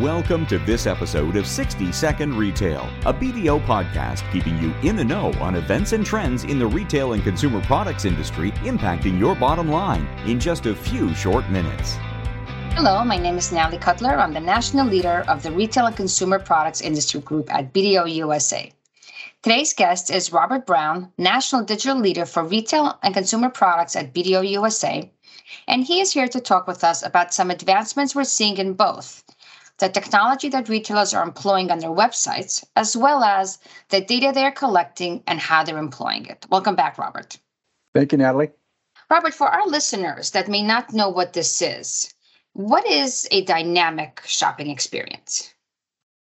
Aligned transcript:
Welcome 0.00 0.46
to 0.46 0.56
this 0.56 0.86
episode 0.86 1.36
of 1.36 1.46
60 1.46 1.92
Second 1.92 2.34
Retail, 2.34 2.88
a 3.04 3.12
BDO 3.12 3.62
podcast 3.66 4.22
keeping 4.32 4.56
you 4.56 4.72
in 4.82 4.96
the 4.96 5.04
know 5.04 5.30
on 5.34 5.56
events 5.56 5.92
and 5.92 6.06
trends 6.06 6.44
in 6.44 6.58
the 6.58 6.66
retail 6.66 7.12
and 7.12 7.22
consumer 7.22 7.60
products 7.60 8.06
industry 8.06 8.50
impacting 8.62 9.18
your 9.18 9.34
bottom 9.34 9.68
line 9.68 10.06
in 10.26 10.40
just 10.40 10.64
a 10.64 10.74
few 10.74 11.12
short 11.12 11.46
minutes. 11.50 11.96
Hello, 12.72 13.04
my 13.04 13.18
name 13.18 13.36
is 13.36 13.52
Natalie 13.52 13.76
Kotlyar. 13.76 14.16
I'm 14.16 14.32
the 14.32 14.40
national 14.40 14.86
leader 14.86 15.22
of 15.28 15.42
the 15.42 15.52
Retail 15.52 15.84
and 15.84 15.96
Consumer 15.96 16.38
Products 16.38 16.80
Industry 16.80 17.20
Group 17.20 17.52
at 17.52 17.74
BDO 17.74 18.10
USA. 18.14 18.72
Today's 19.42 19.74
guest 19.74 20.10
is 20.10 20.32
Robert 20.32 20.64
Brown, 20.64 21.12
National 21.18 21.62
Digital 21.62 21.98
Leader 21.98 22.24
for 22.24 22.42
Retail 22.42 22.98
and 23.02 23.12
Consumer 23.12 23.50
Products 23.50 23.96
at 23.96 24.14
BDO 24.14 24.48
USA, 24.48 25.12
and 25.68 25.84
he 25.84 26.00
is 26.00 26.10
here 26.10 26.28
to 26.28 26.40
talk 26.40 26.66
with 26.66 26.84
us 26.84 27.04
about 27.04 27.34
some 27.34 27.50
advancements 27.50 28.14
we're 28.14 28.24
seeing 28.24 28.56
in 28.56 28.72
both 28.72 29.24
the 29.80 29.88
technology 29.88 30.48
that 30.50 30.68
retailers 30.68 31.12
are 31.14 31.22
employing 31.22 31.70
on 31.70 31.78
their 31.78 31.90
websites, 31.90 32.64
as 32.76 32.96
well 32.96 33.24
as 33.24 33.58
the 33.88 34.00
data 34.00 34.30
they're 34.32 34.52
collecting 34.52 35.22
and 35.26 35.40
how 35.40 35.64
they're 35.64 35.78
employing 35.78 36.26
it. 36.26 36.46
Welcome 36.50 36.76
back, 36.76 36.98
Robert. 36.98 37.38
Thank 37.94 38.12
you, 38.12 38.18
Natalie. 38.18 38.50
Robert, 39.10 39.34
for 39.34 39.48
our 39.48 39.66
listeners 39.66 40.30
that 40.30 40.48
may 40.48 40.62
not 40.62 40.92
know 40.92 41.08
what 41.08 41.32
this 41.32 41.60
is, 41.60 42.14
what 42.52 42.86
is 42.86 43.26
a 43.30 43.44
dynamic 43.44 44.22
shopping 44.24 44.70
experience? 44.70 45.52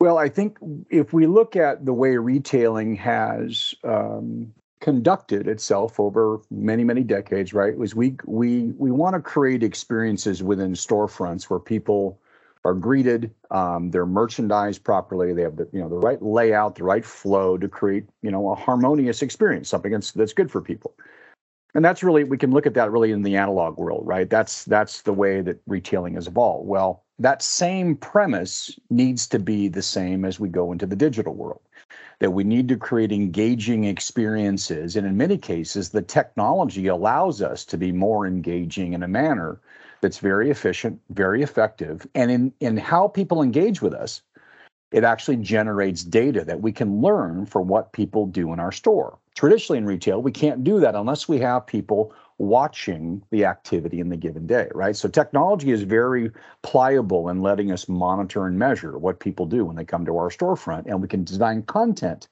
Well, 0.00 0.18
I 0.18 0.28
think 0.28 0.58
if 0.90 1.12
we 1.12 1.26
look 1.26 1.54
at 1.54 1.84
the 1.84 1.92
way 1.92 2.16
retailing 2.16 2.96
has 2.96 3.72
um, 3.84 4.52
conducted 4.80 5.46
itself 5.46 6.00
over 6.00 6.40
many, 6.50 6.82
many 6.82 7.04
decades, 7.04 7.54
right, 7.54 7.76
was 7.76 7.94
we 7.94 8.16
we 8.26 8.72
we 8.78 8.90
want 8.90 9.14
to 9.14 9.20
create 9.20 9.62
experiences 9.62 10.42
within 10.42 10.72
storefronts 10.72 11.44
where 11.44 11.60
people 11.60 12.18
are 12.64 12.74
greeted, 12.74 13.34
um, 13.50 13.90
they're 13.90 14.06
merchandised 14.06 14.84
properly, 14.84 15.32
they 15.32 15.42
have 15.42 15.56
the 15.56 15.68
you 15.72 15.80
know 15.80 15.88
the 15.88 15.96
right 15.96 16.22
layout, 16.22 16.76
the 16.76 16.84
right 16.84 17.04
flow 17.04 17.58
to 17.58 17.68
create 17.68 18.04
you 18.22 18.30
know 18.30 18.50
a 18.50 18.54
harmonious 18.54 19.22
experience, 19.22 19.68
something 19.68 19.92
that's 19.92 20.12
that's 20.12 20.32
good 20.32 20.50
for 20.50 20.60
people. 20.60 20.94
And 21.74 21.84
that's 21.84 22.02
really 22.02 22.24
we 22.24 22.38
can 22.38 22.50
look 22.50 22.66
at 22.66 22.74
that 22.74 22.92
really 22.92 23.12
in 23.12 23.22
the 23.22 23.36
analog 23.36 23.78
world, 23.78 24.06
right? 24.06 24.28
That's 24.28 24.64
that's 24.64 25.02
the 25.02 25.12
way 25.12 25.40
that 25.40 25.60
retailing 25.66 26.14
has 26.14 26.26
evolved. 26.26 26.68
Well, 26.68 27.04
that 27.18 27.42
same 27.42 27.96
premise 27.96 28.78
needs 28.90 29.26
to 29.28 29.38
be 29.38 29.68
the 29.68 29.82
same 29.82 30.24
as 30.24 30.38
we 30.38 30.48
go 30.48 30.72
into 30.72 30.86
the 30.86 30.96
digital 30.96 31.34
world. 31.34 31.62
That 32.18 32.32
we 32.32 32.44
need 32.44 32.68
to 32.68 32.76
create 32.76 33.12
engaging 33.12 33.84
experiences, 33.84 34.96
and 34.96 35.06
in 35.06 35.16
many 35.16 35.36
cases, 35.36 35.90
the 35.90 36.02
technology 36.02 36.86
allows 36.86 37.42
us 37.42 37.64
to 37.66 37.76
be 37.76 37.92
more 37.92 38.26
engaging 38.26 38.92
in 38.92 39.02
a 39.02 39.08
manner 39.08 39.60
that's 40.00 40.18
very 40.18 40.50
efficient, 40.50 41.00
very 41.10 41.42
effective. 41.42 42.06
And 42.14 42.30
in, 42.30 42.52
in 42.60 42.76
how 42.76 43.08
people 43.08 43.42
engage 43.42 43.80
with 43.82 43.94
us, 43.94 44.22
it 44.92 45.04
actually 45.04 45.38
generates 45.38 46.04
data 46.04 46.44
that 46.44 46.60
we 46.60 46.70
can 46.70 47.00
learn 47.00 47.46
from 47.46 47.66
what 47.66 47.92
people 47.92 48.26
do 48.26 48.52
in 48.52 48.60
our 48.60 48.72
store. 48.72 49.18
Traditionally 49.34 49.78
in 49.78 49.86
retail, 49.86 50.20
we 50.20 50.32
can't 50.32 50.62
do 50.62 50.80
that 50.80 50.94
unless 50.94 51.28
we 51.28 51.38
have 51.38 51.66
people 51.66 52.12
watching 52.38 53.22
the 53.30 53.44
activity 53.44 54.00
in 54.00 54.08
the 54.08 54.16
given 54.16 54.46
day, 54.46 54.68
right? 54.74 54.96
So 54.96 55.08
technology 55.08 55.70
is 55.70 55.82
very 55.82 56.30
pliable 56.62 57.28
in 57.28 57.42
letting 57.42 57.70
us 57.70 57.88
monitor 57.88 58.46
and 58.46 58.58
measure 58.58 58.98
what 58.98 59.20
people 59.20 59.46
do 59.46 59.64
when 59.64 59.76
they 59.76 59.84
come 59.84 60.04
to 60.06 60.16
our 60.16 60.30
storefront, 60.30 60.86
and 60.86 61.00
we 61.00 61.08
can 61.08 61.24
design 61.24 61.62
content 61.62 62.28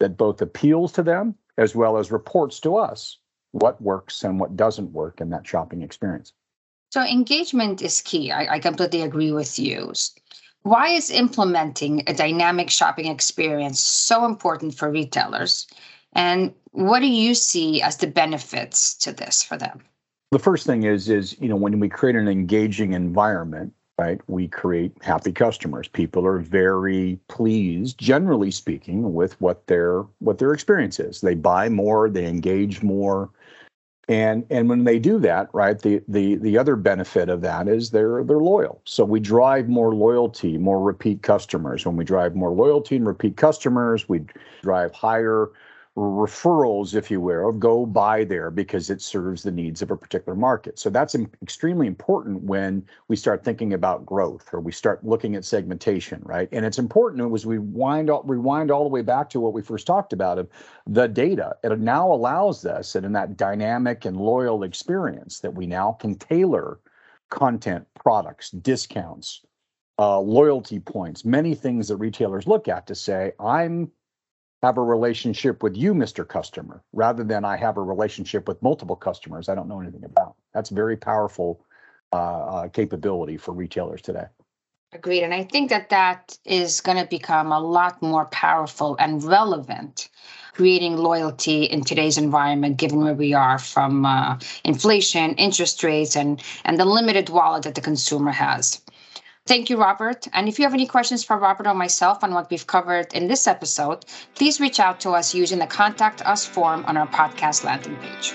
that 0.00 0.16
both 0.16 0.40
appeals 0.42 0.92
to 0.92 1.02
them 1.02 1.34
as 1.56 1.74
well 1.74 1.98
as 1.98 2.12
reports 2.12 2.60
to 2.60 2.76
us 2.76 3.18
what 3.52 3.80
works 3.80 4.24
and 4.24 4.38
what 4.38 4.56
doesn't 4.56 4.92
work 4.92 5.20
in 5.20 5.30
that 5.30 5.46
shopping 5.46 5.82
experience. 5.82 6.32
So 6.90 7.02
engagement 7.02 7.82
is 7.82 8.00
key. 8.00 8.30
I, 8.30 8.54
I 8.54 8.58
completely 8.58 9.02
agree 9.02 9.32
with 9.32 9.58
you. 9.58 9.92
Why 10.62 10.88
is 10.88 11.10
implementing 11.10 12.02
a 12.06 12.14
dynamic 12.14 12.70
shopping 12.70 13.06
experience 13.06 13.80
so 13.80 14.24
important 14.24 14.74
for 14.74 14.90
retailers? 14.90 15.66
And 16.12 16.54
what 16.72 17.00
do 17.00 17.06
you 17.06 17.34
see 17.34 17.82
as 17.82 17.96
the 17.96 18.06
benefits 18.06 18.94
to 18.98 19.12
this 19.12 19.42
for 19.42 19.56
them? 19.56 19.80
The 20.30 20.38
first 20.38 20.66
thing 20.66 20.82
is 20.82 21.08
is 21.08 21.38
you 21.40 21.48
know 21.48 21.56
when 21.56 21.80
we 21.80 21.88
create 21.88 22.16
an 22.16 22.28
engaging 22.28 22.92
environment, 22.92 23.72
right? 23.98 24.20
We 24.26 24.48
create 24.48 24.92
happy 25.02 25.32
customers. 25.32 25.88
People 25.88 26.26
are 26.26 26.38
very 26.38 27.18
pleased, 27.28 27.98
generally 27.98 28.50
speaking, 28.50 29.14
with 29.14 29.40
what 29.40 29.66
their 29.66 30.02
what 30.18 30.38
their 30.38 30.52
experience 30.52 31.00
is. 31.00 31.20
They 31.20 31.34
buy 31.34 31.68
more, 31.68 32.10
they 32.10 32.26
engage 32.26 32.82
more, 32.82 33.30
and 34.08 34.46
and 34.50 34.68
when 34.68 34.84
they 34.84 34.98
do 34.98 35.18
that 35.18 35.48
right 35.52 35.80
the 35.80 36.02
the 36.08 36.36
the 36.36 36.56
other 36.56 36.76
benefit 36.76 37.28
of 37.28 37.42
that 37.42 37.68
is 37.68 37.90
they're 37.90 38.24
they're 38.24 38.38
loyal 38.38 38.80
so 38.84 39.04
we 39.04 39.20
drive 39.20 39.68
more 39.68 39.94
loyalty 39.94 40.56
more 40.56 40.80
repeat 40.80 41.22
customers 41.22 41.84
when 41.84 41.96
we 41.96 42.04
drive 42.04 42.34
more 42.34 42.50
loyalty 42.50 42.96
and 42.96 43.06
repeat 43.06 43.36
customers 43.36 44.08
we 44.08 44.20
drive 44.62 44.92
higher 44.92 45.50
referrals, 45.98 46.94
if 46.94 47.10
you 47.10 47.20
will, 47.20 47.50
go 47.50 47.84
buy 47.84 48.22
there 48.22 48.50
because 48.50 48.88
it 48.88 49.02
serves 49.02 49.42
the 49.42 49.50
needs 49.50 49.82
of 49.82 49.90
a 49.90 49.96
particular 49.96 50.36
market. 50.36 50.78
So 50.78 50.90
that's 50.90 51.16
extremely 51.42 51.86
important 51.86 52.42
when 52.42 52.86
we 53.08 53.16
start 53.16 53.44
thinking 53.44 53.72
about 53.72 54.06
growth 54.06 54.48
or 54.52 54.60
we 54.60 54.70
start 54.70 55.04
looking 55.04 55.34
at 55.34 55.44
segmentation, 55.44 56.22
right? 56.24 56.48
And 56.52 56.64
it's 56.64 56.78
important 56.78 57.34
as 57.34 57.44
we 57.44 57.58
wind 57.58 58.10
all, 58.10 58.22
rewind 58.22 58.70
all 58.70 58.84
the 58.84 58.90
way 58.90 59.02
back 59.02 59.28
to 59.30 59.40
what 59.40 59.52
we 59.52 59.62
first 59.62 59.86
talked 59.86 60.12
about 60.12 60.38
of 60.38 60.48
the 60.86 61.08
data. 61.08 61.56
It 61.64 61.78
now 61.80 62.12
allows 62.12 62.64
us, 62.64 62.94
and 62.94 63.04
in 63.04 63.12
that 63.12 63.36
dynamic 63.36 64.04
and 64.04 64.16
loyal 64.16 64.62
experience, 64.62 65.40
that 65.40 65.54
we 65.54 65.66
now 65.66 65.92
can 65.92 66.14
tailor 66.14 66.78
content, 67.28 67.86
products, 67.94 68.50
discounts, 68.50 69.42
uh, 69.98 70.20
loyalty 70.20 70.78
points, 70.78 71.24
many 71.24 71.56
things 71.56 71.88
that 71.88 71.96
retailers 71.96 72.46
look 72.46 72.68
at 72.68 72.86
to 72.86 72.94
say, 72.94 73.32
I'm 73.40 73.90
have 74.62 74.78
a 74.78 74.82
relationship 74.82 75.62
with 75.62 75.76
you, 75.76 75.94
Mr. 75.94 76.26
Customer, 76.26 76.82
rather 76.92 77.24
than 77.24 77.44
I 77.44 77.56
have 77.56 77.76
a 77.76 77.82
relationship 77.82 78.48
with 78.48 78.62
multiple 78.62 78.96
customers 78.96 79.48
I 79.48 79.54
don't 79.54 79.68
know 79.68 79.80
anything 79.80 80.04
about. 80.04 80.34
That's 80.52 80.70
very 80.70 80.96
powerful 80.96 81.64
uh, 82.12 82.16
uh, 82.16 82.68
capability 82.68 83.36
for 83.36 83.52
retailers 83.52 84.02
today. 84.02 84.26
Agreed. 84.94 85.22
And 85.22 85.34
I 85.34 85.44
think 85.44 85.68
that 85.68 85.90
that 85.90 86.38
is 86.46 86.80
going 86.80 86.96
to 86.96 87.04
become 87.04 87.52
a 87.52 87.60
lot 87.60 88.00
more 88.00 88.24
powerful 88.24 88.96
and 88.98 89.22
relevant, 89.22 90.08
creating 90.54 90.96
loyalty 90.96 91.64
in 91.64 91.84
today's 91.84 92.16
environment, 92.16 92.78
given 92.78 93.00
where 93.00 93.12
we 93.12 93.34
are 93.34 93.58
from 93.58 94.06
uh, 94.06 94.38
inflation, 94.64 95.34
interest 95.34 95.84
rates, 95.84 96.16
and, 96.16 96.42
and 96.64 96.80
the 96.80 96.86
limited 96.86 97.28
wallet 97.28 97.64
that 97.64 97.74
the 97.74 97.82
consumer 97.82 98.30
has. 98.30 98.80
Thank 99.48 99.70
you, 99.70 99.78
Robert. 99.78 100.28
And 100.34 100.46
if 100.46 100.58
you 100.58 100.66
have 100.66 100.74
any 100.74 100.84
questions 100.84 101.24
for 101.24 101.38
Robert 101.38 101.66
or 101.66 101.72
myself 101.72 102.22
on 102.22 102.34
what 102.34 102.50
we've 102.50 102.66
covered 102.66 103.14
in 103.14 103.28
this 103.28 103.46
episode, 103.46 104.04
please 104.34 104.60
reach 104.60 104.78
out 104.78 105.00
to 105.00 105.12
us 105.12 105.34
using 105.34 105.58
the 105.58 105.66
Contact 105.66 106.20
Us 106.26 106.44
form 106.44 106.84
on 106.84 106.98
our 106.98 107.06
podcast 107.06 107.64
landing 107.64 107.96
page. 107.96 108.34